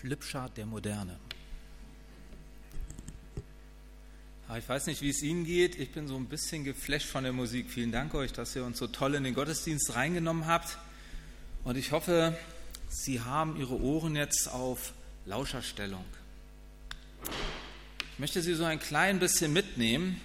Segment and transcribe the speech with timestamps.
[0.00, 1.18] Flipchart der Moderne.
[4.58, 5.76] Ich weiß nicht, wie es Ihnen geht.
[5.76, 7.68] Ich bin so ein bisschen geflasht von der Musik.
[7.68, 10.78] Vielen Dank euch, dass ihr uns so toll in den Gottesdienst reingenommen habt.
[11.64, 12.36] Und ich hoffe,
[12.88, 14.92] Sie haben Ihre Ohren jetzt auf
[15.24, 16.04] Lauscherstellung.
[18.12, 20.20] Ich möchte Sie so ein klein bisschen mitnehmen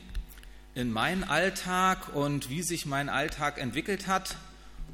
[0.75, 4.35] in meinen Alltag und wie sich mein Alltag entwickelt hat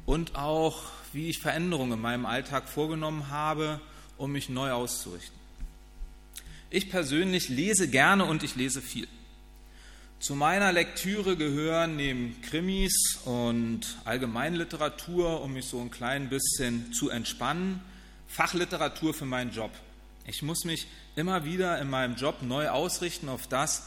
[0.06, 3.80] und auch wie ich Veränderungen in meinem Alltag vorgenommen habe,
[4.18, 5.38] um mich neu auszurichten.
[6.70, 9.08] Ich persönlich lese gerne und ich lese viel.
[10.20, 17.08] Zu meiner Lektüre gehören neben Krimis und Allgemeinliteratur, um mich so ein klein bisschen zu
[17.08, 17.80] entspannen,
[18.26, 19.70] Fachliteratur für meinen Job.
[20.26, 23.84] Ich muss mich immer wieder in meinem Job neu ausrichten auf das,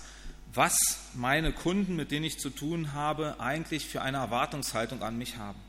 [0.54, 0.78] was
[1.14, 5.60] meine Kunden, mit denen ich zu tun habe, eigentlich für eine Erwartungshaltung an mich haben.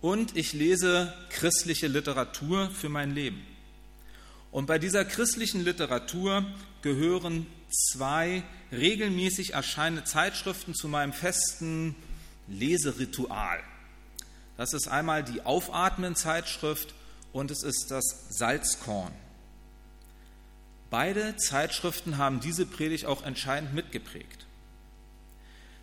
[0.00, 3.44] Und ich lese christliche Literatur für mein Leben.
[4.50, 6.44] Und bei dieser christlichen Literatur
[6.82, 11.94] gehören zwei regelmäßig erscheinende Zeitschriften zu meinem festen
[12.48, 13.60] Leseritual.
[14.56, 16.94] Das ist einmal die Aufatmen-Zeitschrift
[17.32, 19.12] und es ist das Salzkorn.
[20.90, 24.46] Beide Zeitschriften haben diese Predigt auch entscheidend mitgeprägt.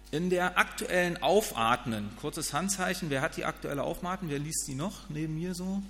[0.09, 5.09] In der aktuellen Aufatmen, kurzes Handzeichen, wer hat die aktuelle Aufatmen, wer liest die noch
[5.09, 5.83] neben mir so?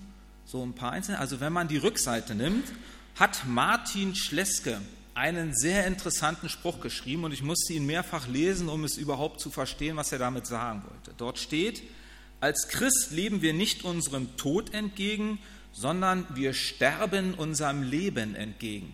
[0.46, 1.20] So ein paar einzelne.
[1.20, 2.66] Also wenn man die Rückseite nimmt,
[3.16, 4.82] hat Martin Schleske
[5.14, 9.50] einen sehr interessanten Spruch geschrieben und ich musste ihn mehrfach lesen, um es überhaupt zu
[9.50, 11.14] verstehen, was er damit sagen wollte.
[11.18, 11.84] Dort steht,
[12.40, 15.40] als Christ leben wir nicht unserem Tod entgegen,
[15.74, 18.94] sondern wir sterben unserem Leben entgegen.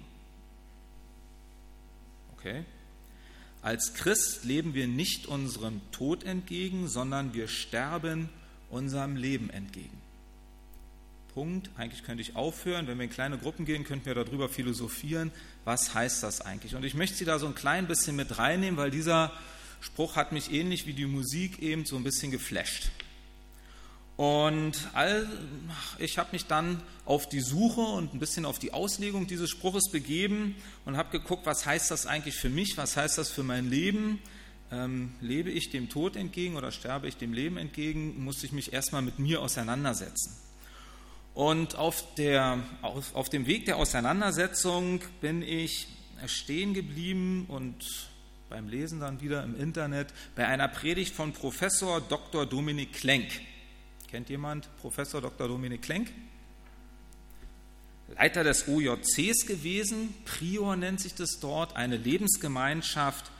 [2.37, 2.65] Okay?
[3.63, 8.29] Als Christ leben wir nicht unserem Tod entgegen, sondern wir sterben
[8.69, 10.01] unserem Leben entgegen.
[11.33, 11.69] Punkt.
[11.77, 12.87] Eigentlich könnte ich aufhören.
[12.87, 15.31] Wenn wir in kleine Gruppen gehen, könnten wir darüber philosophieren.
[15.63, 16.75] Was heißt das eigentlich?
[16.75, 19.31] Und ich möchte Sie da so ein klein bisschen mit reinnehmen, weil dieser
[19.79, 22.91] Spruch hat mich ähnlich wie die Musik eben so ein bisschen geflasht.
[24.15, 25.27] Und all,
[25.97, 29.89] ich habe mich dann auf die Suche und ein bisschen auf die Auslegung dieses Spruches
[29.91, 33.69] begeben und habe geguckt, was heißt das eigentlich für mich, was heißt das für mein
[33.69, 34.19] Leben.
[34.71, 38.73] Ähm, lebe ich dem Tod entgegen oder sterbe ich dem Leben entgegen, musste ich mich
[38.73, 40.35] erstmal mit mir auseinandersetzen.
[41.33, 45.87] Und auf, der, auf, auf dem Weg der Auseinandersetzung bin ich
[46.27, 48.09] stehen geblieben und
[48.49, 52.45] beim Lesen dann wieder im Internet bei einer Predigt von Professor Dr.
[52.45, 53.27] Dominik Klenk.
[54.13, 55.47] Kennt jemand Professor Dr.
[55.47, 56.11] Dominik Klenk?
[58.15, 63.31] Leiter des OJCs gewesen, Prior nennt sich das dort, eine Lebensgemeinschaft.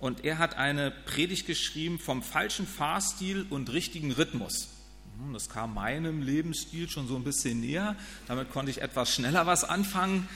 [0.00, 4.70] Und er hat eine Predigt geschrieben vom falschen Fahrstil und richtigen Rhythmus.
[5.18, 7.94] Hm, das kam meinem Lebensstil schon so ein bisschen näher.
[8.26, 10.26] Damit konnte ich etwas schneller was anfangen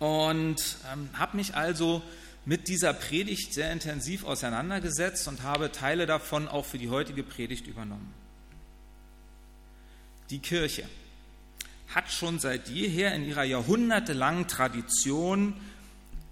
[0.00, 2.02] und ähm, habe mich also
[2.46, 7.68] mit dieser Predigt sehr intensiv auseinandergesetzt und habe Teile davon auch für die heutige Predigt
[7.68, 8.25] übernommen.
[10.30, 10.84] Die Kirche
[11.94, 15.54] hat schon seit jeher in ihrer jahrhundertelangen Tradition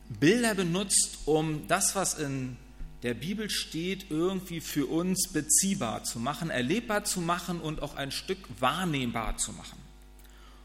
[0.09, 2.56] Bilder benutzt, um das, was in
[3.03, 8.10] der Bibel steht, irgendwie für uns beziehbar zu machen, erlebbar zu machen und auch ein
[8.10, 9.78] Stück wahrnehmbar zu machen.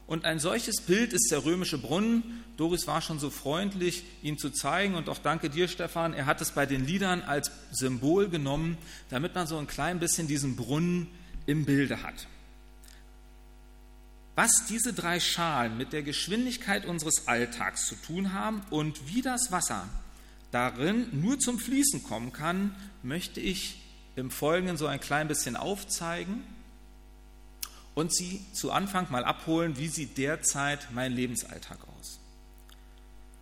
[0.07, 2.43] Und ein solches Bild ist der römische Brunnen.
[2.57, 4.95] Doris war schon so freundlich, ihn zu zeigen.
[4.95, 6.13] Und auch danke dir, Stefan.
[6.13, 8.77] Er hat es bei den Liedern als Symbol genommen,
[9.09, 11.07] damit man so ein klein bisschen diesen Brunnen
[11.45, 12.27] im Bilde hat.
[14.41, 19.51] Was diese drei Schalen mit der Geschwindigkeit unseres Alltags zu tun haben und wie das
[19.51, 19.85] Wasser
[20.49, 22.73] darin nur zum Fließen kommen kann,
[23.03, 23.81] möchte ich
[24.15, 26.41] im Folgenden so ein klein bisschen aufzeigen
[27.95, 32.21] und Sie zu Anfang mal abholen, wie sieht derzeit mein Lebensalltag aus.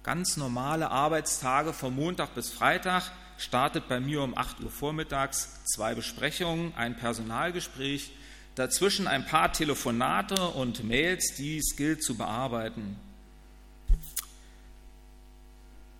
[0.01, 3.03] Ganz normale Arbeitstage von Montag bis Freitag
[3.37, 8.16] startet bei mir um 8 Uhr vormittags zwei Besprechungen, ein Personalgespräch,
[8.57, 12.97] dazwischen ein paar Telefonate und Mails, die es gilt zu bearbeiten.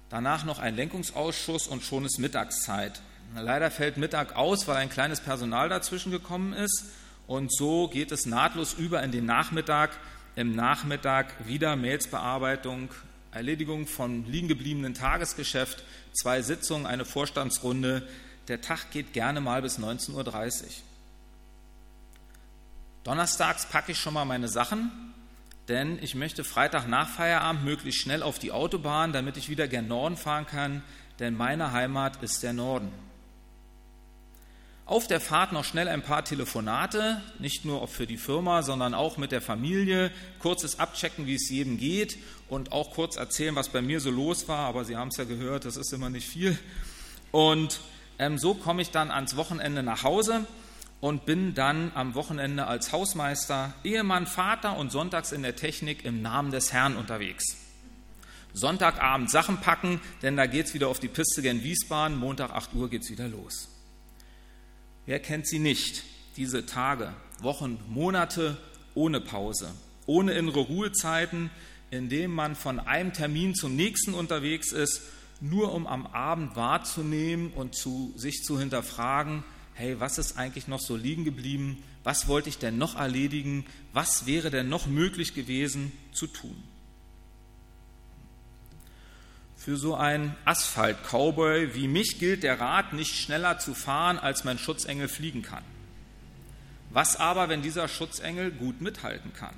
[0.09, 3.00] Danach noch ein Lenkungsausschuss und schon ist Mittagszeit.
[3.36, 6.86] Leider fällt Mittag aus, weil ein kleines Personal dazwischen gekommen ist.
[7.27, 9.92] Und so geht es nahtlos über in den Nachmittag.
[10.36, 12.89] Im Nachmittag wieder Mailsbearbeitung,
[13.31, 15.83] Erledigung von liegen gebliebenen Tagesgeschäft,
[16.13, 18.07] zwei Sitzungen, eine Vorstandsrunde.
[18.48, 20.24] Der Tag geht gerne mal bis 19.30 Uhr.
[23.07, 25.07] Donnerstags packe ich schon mal meine Sachen
[25.68, 29.88] denn ich möchte Freitag nach Feierabend möglichst schnell auf die Autobahn, damit ich wieder gern
[29.88, 30.81] Norden fahren kann,
[31.19, 32.92] denn meine Heimat ist der Norden.
[34.86, 39.18] Auf der Fahrt noch schnell ein paar Telefonate, nicht nur für die Firma, sondern auch
[39.18, 42.18] mit der Familie, kurzes Abchecken, wie es jedem geht
[42.48, 44.60] und auch kurz erzählen, was bei mir so los war.
[44.60, 46.57] Aber Sie haben es ja gehört, das ist immer nicht viel.
[47.31, 47.81] Und
[48.18, 50.45] ähm, so komme ich dann ans Wochenende nach Hause
[51.00, 56.22] und bin dann am Wochenende als Hausmeister, Ehemann, Vater und sonntags in der Technik im
[56.22, 57.58] Namen des Herrn unterwegs.
[58.54, 62.18] Sonntagabend Sachen packen, denn da geht es wieder auf die Piste gen Wiesbaden.
[62.18, 63.70] Montag 8 Uhr geht es wieder los.
[65.06, 66.04] Wer kennt sie nicht?
[66.38, 68.58] Diese Tage, Wochen, Monate
[68.96, 69.72] ohne Pause,
[70.08, 71.52] ohne innere Ruhezeiten,
[71.92, 75.02] in denen man von einem Termin zum nächsten unterwegs ist,
[75.40, 79.44] nur um am Abend wahrzunehmen und zu, sich zu hinterfragen,
[79.77, 81.83] hey, was ist eigentlich noch so liegen geblieben?
[82.03, 83.65] Was wollte ich denn noch erledigen?
[83.94, 86.63] Was wäre denn noch möglich gewesen zu tun?
[89.56, 94.57] Für so einen Asphalt-Cowboy wie mich gilt der Rat, nicht schneller zu fahren, als mein
[94.57, 95.63] Schutzengel fliegen kann.
[96.89, 99.53] Was aber, wenn dieser Schutzengel gut mithalten kann?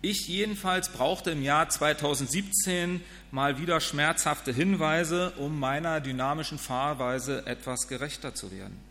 [0.00, 7.88] Ich jedenfalls brauchte im Jahr 2017 mal wieder schmerzhafte Hinweise, um meiner dynamischen Fahrweise etwas
[7.88, 8.85] gerechter zu werden.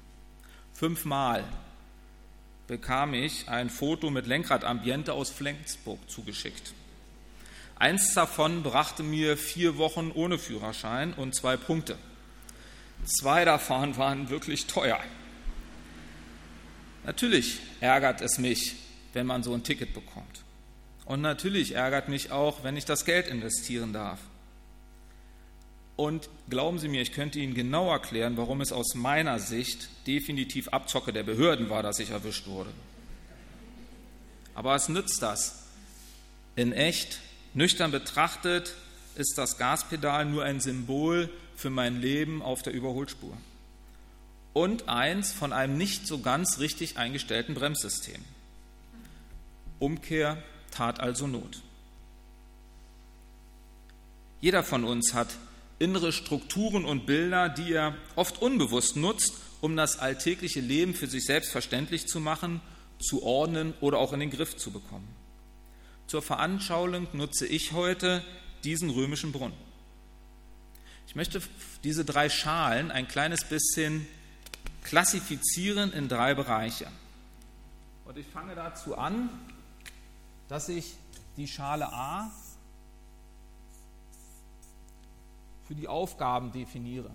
[0.76, 1.46] Fünfmal
[2.68, 6.74] bekam ich ein Foto mit Lenkradambiente aus Flensburg zugeschickt.
[7.78, 11.98] Eins davon brachte mir vier Wochen ohne Führerschein und zwei Punkte.
[13.06, 15.00] Zwei davon waren wirklich teuer.
[17.06, 18.76] Natürlich ärgert es mich,
[19.14, 20.44] wenn man so ein Ticket bekommt.
[21.06, 24.20] Und natürlich ärgert mich auch, wenn ich das Geld investieren darf.
[25.96, 30.68] Und glauben Sie mir, ich könnte Ihnen genau erklären, warum es aus meiner Sicht definitiv
[30.70, 32.72] Abzocke der Behörden war, dass ich erwischt wurde.
[34.56, 35.64] Aber was nützt das?
[36.56, 37.20] In echt,
[37.54, 38.76] nüchtern betrachtet,
[39.16, 43.36] ist das Gaspedal nur ein Symbol für mein Leben auf der Überholspur.
[44.54, 48.22] Und eins von einem nicht so ganz richtig eingestellten Bremssystem.
[49.80, 50.42] Umkehr
[50.72, 51.62] tat also Not.
[54.42, 55.30] Jeder von uns hat
[55.80, 61.26] innere Strukturen und Bilder, die er oft unbewusst nutzt, um das alltägliche Leben für sich
[61.26, 62.62] selbstverständlich zu machen,
[63.00, 65.08] zu ordnen oder auch in den Griff zu bekommen.
[66.08, 68.24] Zur Veranschauung nutze ich heute
[68.64, 69.58] diesen römischen Brunnen.
[71.08, 71.42] Ich möchte
[71.84, 74.08] diese drei Schalen ein kleines bisschen
[74.84, 76.88] klassifizieren in drei Bereiche.
[78.06, 79.30] Und ich fange dazu an,
[80.48, 80.96] dass ich
[81.38, 82.32] die Schale A
[85.68, 87.12] für die Aufgaben definiere.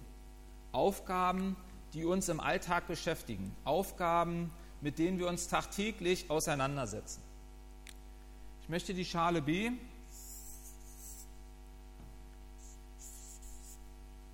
[0.72, 1.56] Aufgaben,
[1.94, 3.54] die uns im Alltag beschäftigen.
[3.64, 4.50] Aufgaben,
[4.80, 7.22] mit denen wir uns tagtäglich auseinandersetzen.
[8.62, 9.72] Ich möchte die Schale B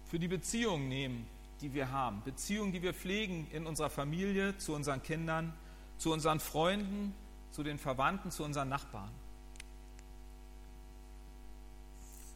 [0.07, 1.27] für die Beziehungen nehmen,
[1.61, 2.23] die wir haben.
[2.25, 5.53] Beziehungen, die wir pflegen in unserer Familie, zu unseren Kindern,
[5.99, 7.15] zu unseren Freunden,
[7.51, 9.11] zu den Verwandten, zu unseren Nachbarn.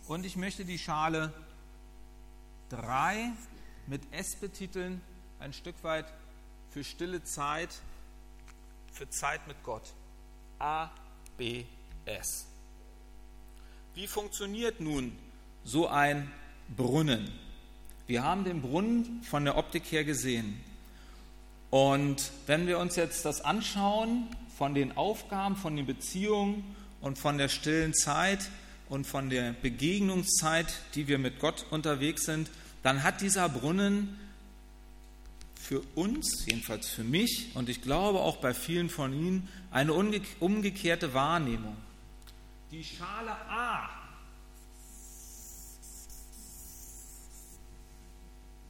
[0.09, 1.33] Und ich möchte die Schale
[2.71, 3.33] 3
[3.87, 5.01] mit S betiteln,
[5.39, 6.07] ein Stück weit
[6.71, 7.69] für stille Zeit,
[8.93, 9.93] für Zeit mit Gott.
[10.59, 10.91] A,
[11.37, 11.65] B,
[12.05, 12.47] S.
[13.95, 15.13] Wie funktioniert nun
[15.65, 16.31] so ein
[16.77, 17.31] Brunnen?
[18.07, 20.61] Wir haben den Brunnen von der Optik her gesehen.
[21.71, 27.39] Und wenn wir uns jetzt das anschauen, von den Aufgaben, von den Beziehungen und von
[27.39, 28.51] der stillen Zeit
[28.91, 32.51] und von der Begegnungszeit, die wir mit Gott unterwegs sind,
[32.83, 34.19] dann hat dieser Brunnen
[35.55, 41.15] für uns, jedenfalls für mich und ich glaube auch bei vielen von Ihnen, eine umgekehrte
[41.15, 41.77] Wahrnehmung.
[42.73, 43.89] Die Schale A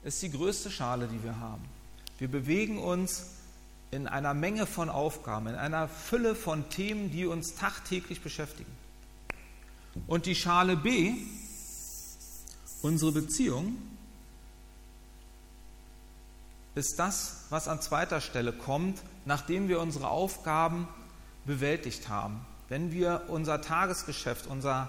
[0.03, 1.65] ist die größte Schale, die wir haben.
[2.19, 3.31] Wir bewegen uns
[3.91, 8.80] in einer Menge von Aufgaben, in einer Fülle von Themen, die uns tagtäglich beschäftigen.
[10.07, 11.15] Und die Schale B,
[12.83, 13.77] unsere Beziehung,
[16.75, 20.89] ist das, was an zweiter Stelle kommt, nachdem wir unsere Aufgaben
[21.45, 22.45] bewältigt haben.
[22.69, 24.89] Wenn wir unser Tagesgeschäft, unser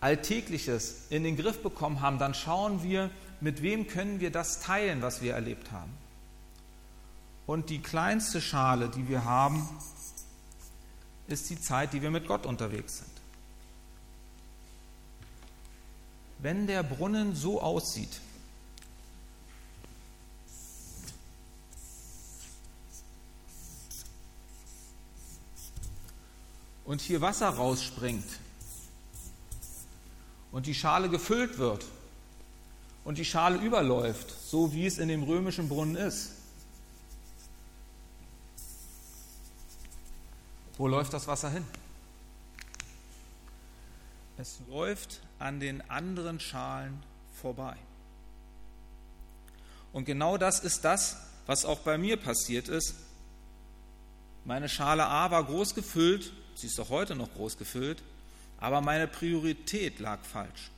[0.00, 5.02] Alltägliches in den Griff bekommen haben, dann schauen wir, mit wem können wir das teilen,
[5.02, 5.92] was wir erlebt haben.
[7.46, 9.68] Und die kleinste Schale, die wir haben,
[11.26, 13.19] ist die Zeit, die wir mit Gott unterwegs sind.
[16.42, 18.20] wenn der Brunnen so aussieht,
[26.90, 28.26] und hier Wasser rausspringt
[30.50, 31.84] und die Schale gefüllt wird
[33.04, 36.32] und die Schale überläuft, so wie es in dem römischen Brunnen ist,
[40.78, 41.64] wo läuft das Wasser hin?
[44.36, 47.02] Es läuft an den anderen Schalen
[47.40, 47.76] vorbei.
[49.92, 51.16] Und genau das ist das,
[51.46, 52.94] was auch bei mir passiert ist.
[54.44, 58.02] Meine Schale A war groß gefüllt, sie ist auch heute noch groß gefüllt,
[58.58, 60.70] aber meine Priorität lag falsch.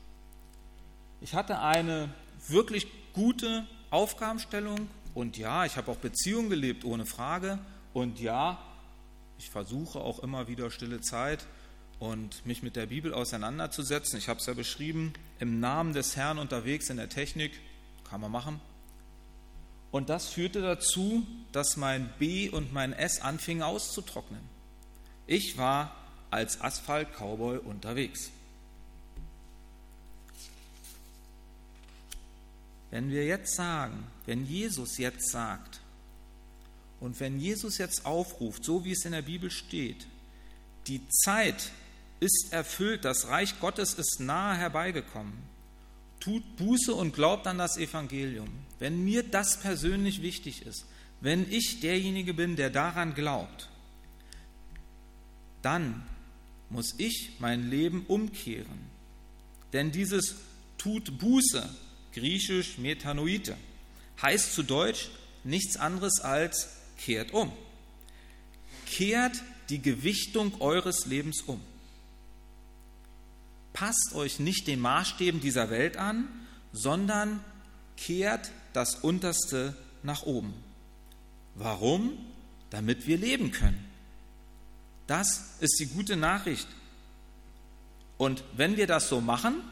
[1.20, 2.08] Ich hatte eine
[2.48, 7.58] wirklich gute Aufgabenstellung und ja, ich habe auch Beziehungen gelebt, ohne Frage.
[7.92, 8.58] Und ja,
[9.38, 11.46] ich versuche auch immer wieder stille Zeit
[12.02, 14.18] und mich mit der Bibel auseinanderzusetzen.
[14.18, 17.52] Ich habe es ja beschrieben, im Namen des Herrn unterwegs in der Technik,
[18.10, 18.60] kann man machen.
[19.92, 24.40] Und das führte dazu, dass mein B und mein S anfingen auszutrocknen.
[25.28, 25.94] Ich war
[26.32, 28.32] als Asphalt-Cowboy unterwegs.
[32.90, 35.78] Wenn wir jetzt sagen, wenn Jesus jetzt sagt
[36.98, 40.04] und wenn Jesus jetzt aufruft, so wie es in der Bibel steht,
[40.88, 41.70] die Zeit
[42.22, 45.32] ist erfüllt, das Reich Gottes ist nahe herbeigekommen,
[46.20, 48.48] tut Buße und glaubt an das Evangelium.
[48.78, 50.86] Wenn mir das persönlich wichtig ist,
[51.20, 53.68] wenn ich derjenige bin, der daran glaubt,
[55.62, 56.06] dann
[56.70, 58.86] muss ich mein Leben umkehren.
[59.72, 60.36] Denn dieses
[60.78, 61.68] tut Buße
[62.12, 63.56] griechisch Metanoite,
[64.20, 65.10] heißt zu Deutsch
[65.42, 67.50] nichts anderes als kehrt um.
[68.86, 71.60] Kehrt die Gewichtung eures Lebens um.
[73.72, 76.28] Passt euch nicht den Maßstäben dieser Welt an,
[76.72, 77.40] sondern
[77.96, 80.54] kehrt das Unterste nach oben.
[81.54, 82.18] Warum?
[82.70, 83.84] Damit wir leben können.
[85.06, 86.68] Das ist die gute Nachricht.
[88.18, 89.62] Und wenn wir das so machen,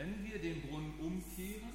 [0.00, 1.70] Wenn wir den Brunnen umkehren,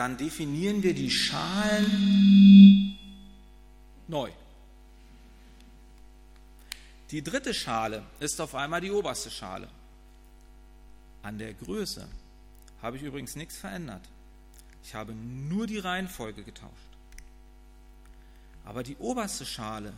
[0.00, 2.98] dann definieren wir die Schalen
[4.08, 4.30] neu.
[7.10, 9.68] Die dritte Schale ist auf einmal die oberste Schale.
[11.22, 12.08] An der Größe
[12.80, 14.00] habe ich übrigens nichts verändert.
[14.82, 16.72] Ich habe nur die Reihenfolge getauscht.
[18.64, 19.92] Aber die oberste Schale,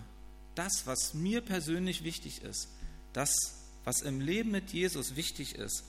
[0.56, 2.66] das, was mir persönlich wichtig ist,
[3.12, 3.32] das,
[3.84, 5.84] was im Leben mit Jesus wichtig ist,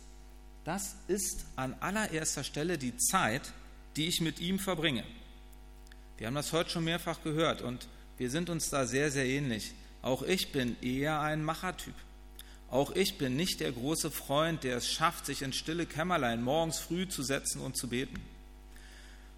[0.66, 3.52] das ist an allererster Stelle die Zeit,
[3.96, 5.04] die ich mit ihm verbringe.
[6.18, 9.74] Wir haben das heute schon mehrfach gehört und wir sind uns da sehr, sehr ähnlich.
[10.02, 11.96] Auch ich bin eher ein Machertyp.
[12.70, 16.80] Auch ich bin nicht der große Freund, der es schafft, sich ins stille Kämmerlein morgens
[16.80, 18.20] früh zu setzen und zu beten.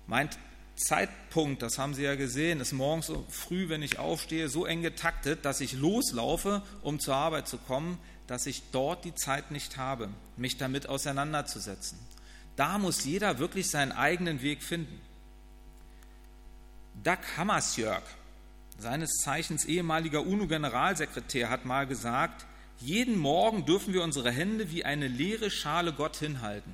[0.07, 0.29] Mein
[0.75, 5.45] Zeitpunkt, das haben Sie ja gesehen, ist morgens früh, wenn ich aufstehe, so eng getaktet,
[5.45, 7.97] dass ich loslaufe, um zur Arbeit zu kommen,
[8.27, 11.97] dass ich dort die Zeit nicht habe, mich damit auseinanderzusetzen.
[12.55, 15.01] Da muss jeder wirklich seinen eigenen Weg finden.
[17.03, 18.03] Doug Hammersjörg,
[18.77, 22.45] seines Zeichens ehemaliger UNO-Generalsekretär, hat mal gesagt,
[22.79, 26.73] jeden Morgen dürfen wir unsere Hände wie eine leere Schale Gott hinhalten.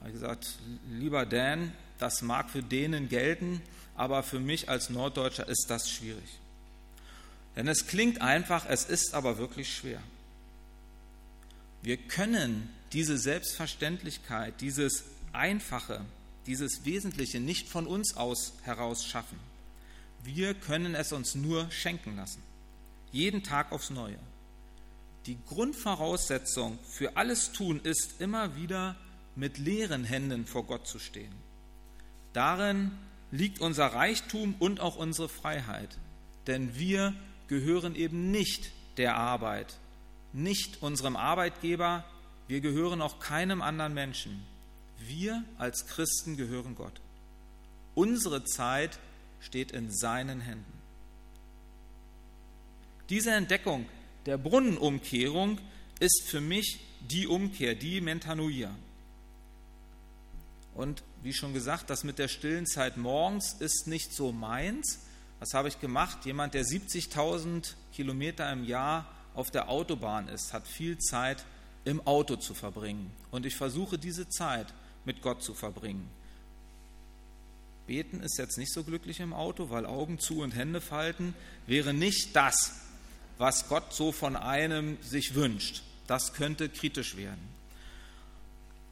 [0.00, 0.58] Er hat gesagt,
[0.90, 3.62] lieber Dan, das mag für denen gelten,
[3.96, 6.38] aber für mich als Norddeutscher ist das schwierig.
[7.56, 10.00] Denn es klingt einfach, es ist aber wirklich schwer.
[11.82, 16.04] Wir können diese Selbstverständlichkeit, dieses Einfache,
[16.46, 19.38] dieses Wesentliche nicht von uns aus heraus schaffen.
[20.22, 22.42] Wir können es uns nur schenken lassen.
[23.12, 24.18] Jeden Tag aufs Neue.
[25.26, 28.96] Die Grundvoraussetzung für alles Tun ist immer wieder
[29.36, 31.34] mit leeren Händen vor Gott zu stehen.
[32.32, 32.92] Darin
[33.30, 35.96] liegt unser Reichtum und auch unsere Freiheit.
[36.46, 37.14] Denn wir
[37.48, 39.78] gehören eben nicht der Arbeit,
[40.32, 42.04] nicht unserem Arbeitgeber,
[42.48, 44.44] wir gehören auch keinem anderen Menschen.
[44.98, 47.00] Wir als Christen gehören Gott.
[47.94, 48.98] Unsere Zeit
[49.40, 50.72] steht in seinen Händen.
[53.08, 53.86] Diese Entdeckung
[54.26, 55.60] der Brunnenumkehrung
[56.00, 58.74] ist für mich die Umkehr, die Mentanoia.
[60.74, 65.00] Und wie schon gesagt, das mit der stillen Zeit morgens ist nicht so meins.
[65.38, 66.24] Was habe ich gemacht?
[66.24, 71.44] Jemand, der 70.000 Kilometer im Jahr auf der Autobahn ist, hat viel Zeit
[71.84, 73.10] im Auto zu verbringen.
[73.30, 74.66] Und ich versuche diese Zeit
[75.04, 76.08] mit Gott zu verbringen.
[77.86, 81.34] Beten ist jetzt nicht so glücklich im Auto, weil Augen zu und Hände falten
[81.66, 82.80] wäre nicht das,
[83.36, 85.82] was Gott so von einem sich wünscht.
[86.06, 87.48] Das könnte kritisch werden.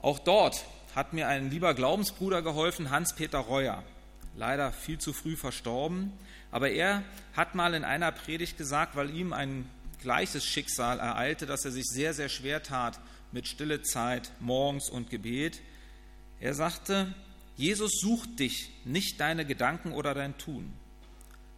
[0.01, 3.83] Auch dort hat mir ein lieber Glaubensbruder geholfen, Hans-Peter Reuer,
[4.37, 6.13] leider viel zu früh verstorben.
[6.51, 7.03] Aber er
[7.35, 9.69] hat mal in einer Predigt gesagt, weil ihm ein
[10.03, 13.01] gleiches Schicksal ereilte, dass er sich sehr, sehr schwer tat
[13.33, 15.61] mit stille Zeit morgens und Gebet.
[16.41, 17.15] Er sagte,
[17.57, 20.73] Jesus sucht dich, nicht deine Gedanken oder dein Tun.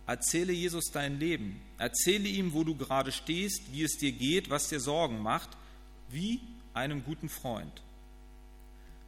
[0.07, 1.61] Erzähle Jesus dein Leben.
[1.79, 5.51] Erzähle ihm, wo du gerade stehst, wie es dir geht, was dir Sorgen macht,
[6.11, 6.41] wie
[6.75, 7.83] einem guten Freund.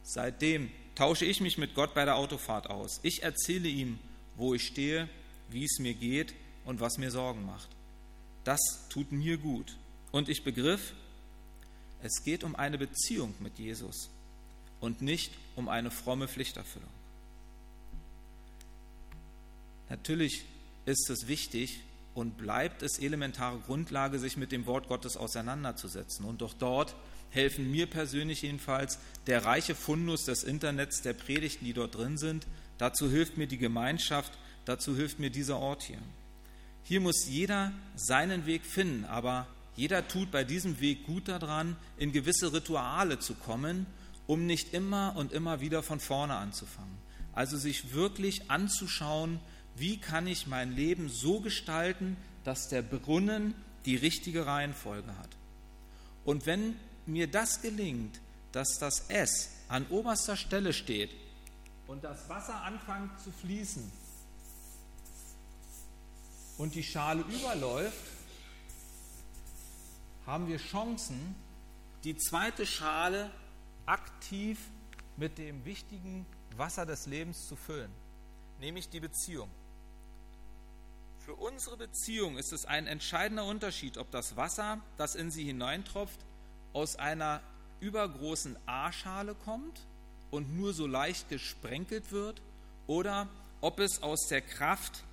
[0.01, 2.99] Seitdem tausche ich mich mit Gott bei der Autofahrt aus.
[3.03, 3.99] Ich erzähle ihm,
[4.35, 5.07] wo ich stehe,
[5.49, 6.33] wie es mir geht
[6.65, 7.69] und was mir Sorgen macht.
[8.47, 9.75] Das tut mir gut.
[10.13, 10.93] Und ich begriff,
[12.01, 14.09] es geht um eine Beziehung mit Jesus
[14.79, 16.89] und nicht um eine fromme Pflichterfüllung.
[19.89, 20.45] Natürlich
[20.85, 21.81] ist es wichtig
[22.13, 26.23] und bleibt es elementare Grundlage, sich mit dem Wort Gottes auseinanderzusetzen.
[26.23, 26.95] Und doch dort
[27.31, 32.47] helfen mir persönlich jedenfalls der reiche Fundus des Internets, der Predigten, die dort drin sind.
[32.77, 34.31] Dazu hilft mir die Gemeinschaft,
[34.63, 35.99] dazu hilft mir dieser Ort hier.
[36.87, 42.13] Hier muss jeder seinen Weg finden, aber jeder tut bei diesem Weg gut daran, in
[42.13, 43.85] gewisse Rituale zu kommen,
[44.25, 46.97] um nicht immer und immer wieder von vorne anzufangen.
[47.33, 49.41] Also sich wirklich anzuschauen,
[49.75, 52.15] wie kann ich mein Leben so gestalten,
[52.45, 53.53] dass der Brunnen
[53.85, 55.29] die richtige Reihenfolge hat.
[56.23, 58.21] Und wenn mir das gelingt,
[58.53, 61.09] dass das S an oberster Stelle steht
[61.85, 63.91] und das Wasser anfängt zu fließen,
[66.57, 68.11] und die Schale überläuft,
[70.25, 71.35] haben wir Chancen,
[72.03, 73.31] die zweite Schale
[73.85, 74.59] aktiv
[75.15, 76.25] mit dem wichtigen
[76.57, 77.91] Wasser des Lebens zu füllen,
[78.59, 79.49] nämlich die Beziehung.
[81.19, 86.19] Für unsere Beziehung ist es ein entscheidender Unterschied, ob das Wasser, das in sie hineintropft,
[86.73, 87.41] aus einer
[87.79, 89.85] übergroßen A-Schale kommt
[90.31, 92.41] und nur so leicht gesprenkelt wird
[92.87, 93.27] oder
[93.61, 95.03] ob es aus der Kraft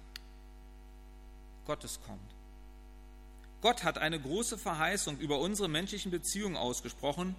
[1.67, 2.21] Gottes kommt.
[3.61, 7.35] Gott hat eine große Verheißung über unsere menschlichen Beziehungen ausgesprochen,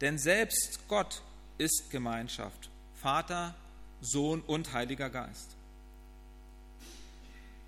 [0.00, 1.22] denn selbst Gott
[1.58, 3.54] ist Gemeinschaft, Vater,
[4.00, 5.56] Sohn und Heiliger Geist.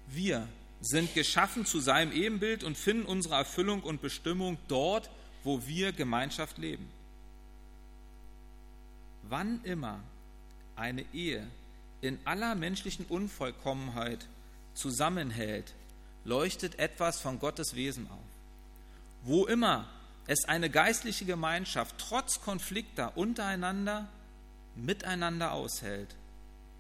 [0.09, 0.47] Wir
[0.83, 5.11] sind geschaffen zu seinem Ebenbild und finden unsere Erfüllung und Bestimmung dort,
[5.45, 6.89] wo wir Gemeinschaft leben.
[9.23, 10.01] Wann immer
[10.77, 11.47] eine Ehe
[12.01, 14.27] in aller menschlichen Unvollkommenheit
[14.75, 15.73] zusammenhält,
[16.25, 18.19] leuchtet etwas von Gottes Wesen auf.
[19.23, 19.89] Wo immer
[20.27, 24.09] es eine geistliche Gemeinschaft trotz Konflikter untereinander
[24.75, 26.15] miteinander aushält,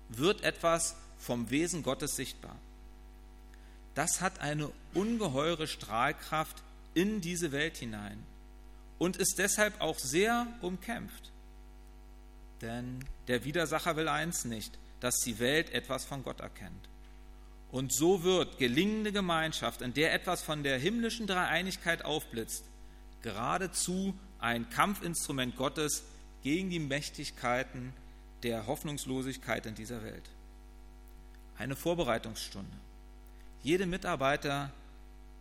[0.08, 2.56] wird etwas vom Wesen Gottes sichtbar.
[3.94, 6.62] Das hat eine ungeheure Strahlkraft
[6.94, 8.22] in diese Welt hinein
[8.98, 11.30] und ist deshalb auch sehr umkämpft.
[12.60, 16.88] Denn der Widersacher will eins nicht, dass die Welt etwas von Gott erkennt.
[17.72, 22.64] Und so wird gelingende Gemeinschaft, in der etwas von der himmlischen Dreieinigkeit aufblitzt,
[23.22, 26.04] geradezu ein Kampfinstrument Gottes
[26.42, 27.94] gegen die Mächtigkeiten
[28.42, 30.28] der Hoffnungslosigkeit in dieser Welt.
[31.56, 32.76] Eine Vorbereitungsstunde.
[33.62, 34.70] Jede Mitarbeiter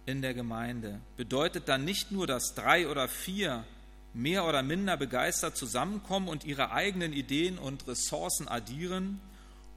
[0.05, 3.65] in der Gemeinde bedeutet dann nicht nur, dass drei oder vier
[4.13, 9.19] mehr oder minder begeistert zusammenkommen und ihre eigenen Ideen und Ressourcen addieren,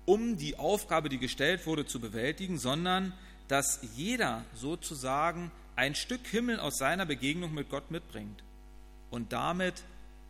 [0.06, 3.12] um die Aufgabe, die gestellt wurde, zu bewältigen, sondern
[3.48, 8.42] dass jeder sozusagen ein Stück Himmel aus seiner Begegnung mit Gott mitbringt
[9.10, 9.82] und damit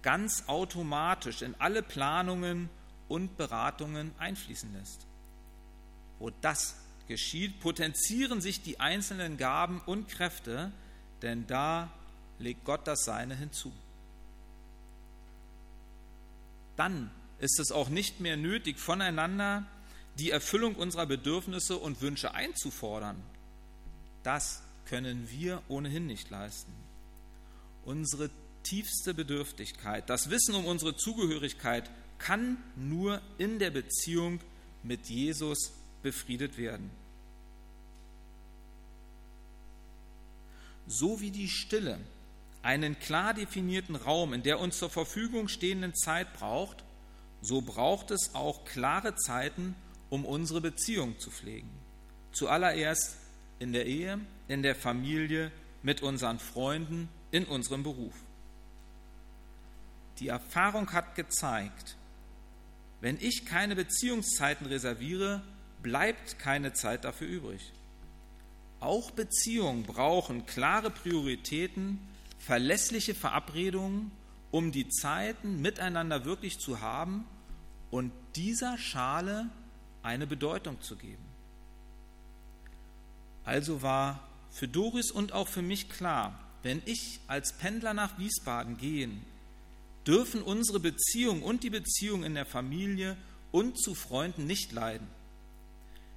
[0.03, 2.69] ganz automatisch in alle Planungen
[3.09, 5.07] und Beratungen einfließen lässt.
[6.19, 6.77] Wo das
[7.09, 10.73] geschieht, potenzieren sich die einzelnen Gaben und Kräfte,
[11.23, 11.91] denn da
[12.39, 13.73] legt Gott das Seine hinzu.
[16.77, 19.67] Dann ist es auch nicht mehr nötig, voneinander
[20.19, 23.21] die Erfüllung unserer Bedürfnisse und Wünsche einzufordern.
[24.23, 26.73] Das können wir ohnehin nicht leisten.
[27.85, 28.31] Unsere
[28.63, 34.41] tiefste Bedürftigkeit, das Wissen um unsere Zugehörigkeit kann nur in der Beziehung
[34.83, 36.91] mit Jesus befriedet werden.
[40.87, 41.99] So wie die Stille
[42.63, 46.84] einen klar definierten Raum in der uns zur Verfügung stehenden Zeit braucht,
[47.45, 49.77] so braucht es auch klare Zeiten,
[50.09, 51.69] um unsere Beziehung zu pflegen.
[52.33, 53.17] Zuallererst
[53.59, 55.53] in der Ehe, in der Familie,
[55.83, 58.15] mit unseren Freunden, in unserem Beruf.
[60.19, 61.97] Die Erfahrung hat gezeigt,
[63.03, 65.43] wenn ich keine Beziehungszeiten reserviere,
[65.83, 67.73] bleibt keine Zeit dafür übrig.
[68.81, 71.99] auch Beziehungen brauchen klare Prioritäten,
[72.39, 74.13] verlässliche Verabredungen,
[74.51, 77.27] um die Zeiten miteinander wirklich zu haben
[77.91, 79.49] und dieser Schale
[80.03, 81.25] eine Bedeutung zu geben.
[83.45, 88.77] Also war für Doris und auch für mich klar, wenn ich als Pendler nach Wiesbaden
[88.79, 89.11] gehe,
[90.07, 93.17] dürfen unsere Beziehung und die Beziehung in der Familie
[93.53, 95.07] und zu Freunden nicht leiden.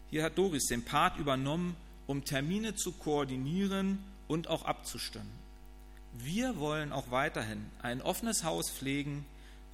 [0.09, 1.75] Hier hat Doris den Part übernommen,
[2.05, 5.31] um Termine zu koordinieren und auch abzustimmen.
[6.13, 9.25] Wir wollen auch weiterhin ein offenes Haus pflegen,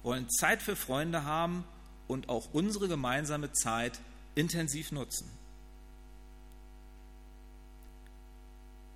[0.02, 1.64] wollen Zeit für Freunde haben
[2.06, 4.00] und auch unsere gemeinsame Zeit
[4.34, 5.30] intensiv nutzen.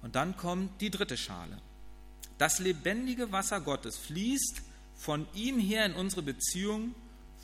[0.03, 1.59] Und dann kommt die dritte Schale.
[2.39, 4.63] Das lebendige Wasser Gottes fließt
[4.97, 6.95] von ihm her in unsere Beziehung,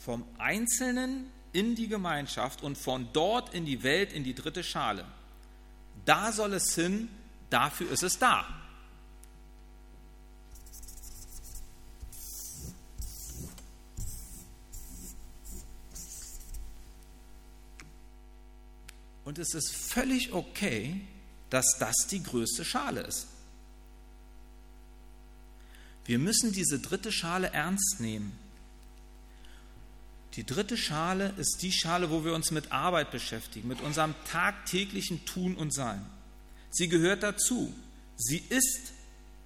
[0.05, 5.05] vom Einzelnen in die Gemeinschaft und von dort in die Welt, in die dritte Schale.
[6.05, 7.09] Da soll es hin,
[7.51, 8.47] dafür ist es da.
[19.25, 21.01] Und es ist völlig okay,
[21.51, 23.27] dass das die größte Schale ist.
[26.05, 28.39] Wir müssen diese dritte Schale ernst nehmen.
[30.35, 35.25] Die dritte Schale ist die Schale, wo wir uns mit Arbeit beschäftigen, mit unserem tagtäglichen
[35.25, 36.05] Tun und Sein.
[36.71, 37.73] Sie gehört dazu.
[38.17, 38.93] Sie ist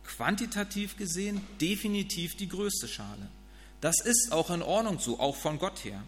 [0.05, 3.29] quantitativ gesehen definitiv die größte Schale.
[3.81, 6.03] Das ist auch in Ordnung so, auch von Gott her.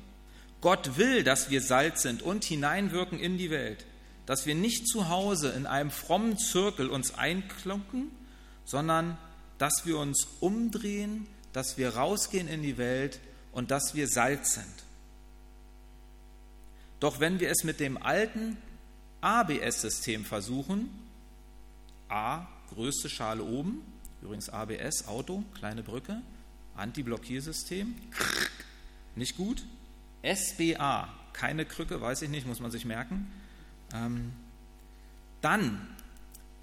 [0.61, 3.87] Gott will, dass wir Salz sind und hineinwirken in die Welt,
[4.27, 8.11] dass wir nicht zu Hause in einem frommen Zirkel uns einklunken,
[8.65, 9.17] sondern
[9.59, 13.21] dass wir uns umdrehen, dass wir rausgehen in die Welt
[13.53, 14.67] und dass wir Salz sind.
[17.01, 18.59] Doch wenn wir es mit dem alten
[19.23, 20.91] ABS-System versuchen,
[22.09, 23.83] A, größte Schale oben,
[24.23, 26.21] übrigens ABS, Auto, kleine Brücke,
[26.77, 27.95] Anti-Blockiersystem,
[29.17, 29.63] nicht gut.
[30.23, 33.31] SBA, keine Krücke, weiß ich nicht, muss man sich merken.
[33.93, 34.33] Ähm,
[35.41, 35.87] dann,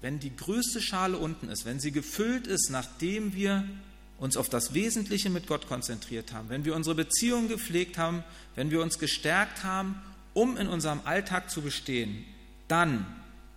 [0.00, 3.64] wenn die größte Schale unten ist, wenn sie gefüllt ist, nachdem wir
[4.18, 8.70] uns auf das Wesentliche mit Gott konzentriert haben, wenn wir unsere Beziehungen gepflegt haben, wenn
[8.70, 10.00] wir uns gestärkt haben,
[10.34, 12.24] um in unserem Alltag zu bestehen,
[12.68, 13.06] dann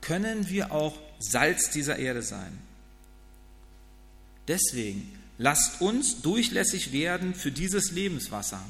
[0.01, 2.57] können wir auch Salz dieser Erde sein.
[4.47, 8.63] Deswegen lasst uns durchlässig werden für dieses Lebenswasser.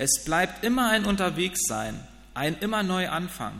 [0.00, 1.94] Es bleibt immer ein Unterwegssein,
[2.32, 3.52] ein immer neu Anfang.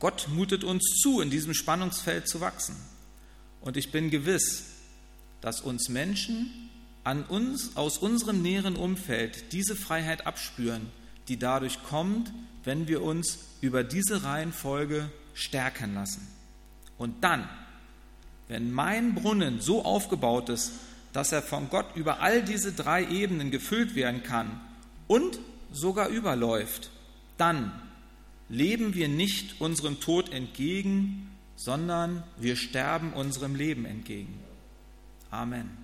[0.00, 2.74] Gott mutet uns zu, in diesem Spannungsfeld zu wachsen.
[3.60, 4.64] Und ich bin gewiss,
[5.40, 6.50] dass uns Menschen
[7.04, 10.88] an uns, aus unserem näheren Umfeld diese Freiheit abspüren,
[11.28, 12.32] die dadurch kommt,
[12.64, 16.26] wenn wir uns über diese Reihenfolge stärken lassen.
[16.98, 17.48] Und dann,
[18.48, 20.72] wenn mein Brunnen so aufgebaut ist,
[21.12, 24.60] dass er von Gott über all diese drei Ebenen gefüllt werden kann
[25.10, 25.40] und
[25.72, 26.88] sogar überläuft,
[27.36, 27.72] dann
[28.48, 34.38] leben wir nicht unserem Tod entgegen, sondern wir sterben unserem Leben entgegen.
[35.32, 35.79] Amen.